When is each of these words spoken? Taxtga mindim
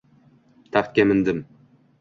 Taxtga 0.77 1.03
mindim 1.11 1.39